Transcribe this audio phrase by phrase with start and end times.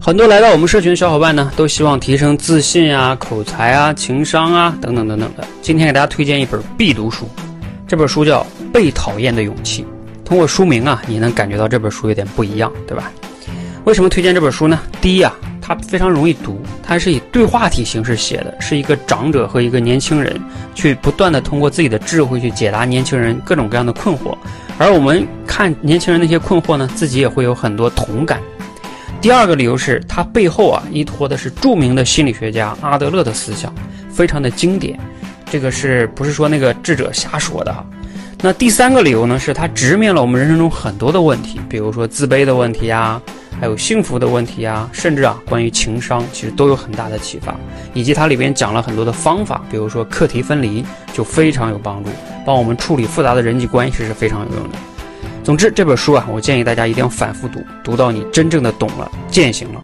[0.00, 5.44] 很多来到我们社群的小伙伴呢，都希望提升自信啊、口才啊、情商啊等等等等的。
[5.60, 7.28] 今天给大家推荐一本必读书，
[7.86, 9.82] 这本书叫《被讨厌的勇气》。
[10.24, 13.12] 通过书名啊，你能感觉到这本书有点不一样，对吧？
[13.84, 14.80] 为什么推荐这本书呢？
[15.00, 20.40] 第一啊，它非常容易读，它是以对话体形式写的，是一个长者和一个年轻人
[20.74, 24.36] 去不断的通过自己的智慧去解答年轻人各种各样的困惑，
[24.78, 28.40] 而我们看年轻人那些困惑呢，自己也会有很多同感。
[29.22, 33.72] 第二个理由是，它背后啊依托的是著名的心理学家阿德勒的思想，
[34.10, 34.98] 非常的经典。
[35.48, 37.86] 这个是不是说那个智者瞎说的哈？
[38.42, 43.22] 那第三个理由呢，是它直面了我们人生中很多的问题，比如说自卑的问题呀，
[43.60, 47.54] 还有幸福的问题呀，甚至啊关于情商，其实都有很大的启发。
[47.94, 52.10] 以及它里边讲了很多的方法，比如说课题分离就非常有帮助，
[52.44, 54.78] 帮我们处理复杂的人际关系是非常有用的。
[55.42, 59.80] 总之，这本书啊，我建议大家一定要反复读，读到你真正的懂了、践行了。